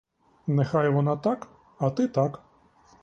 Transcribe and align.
Нехай 0.47 0.89
вона 0.89 1.17
так, 1.17 1.47
а 1.79 1.89
ти 1.89 2.07
так. 2.07 2.43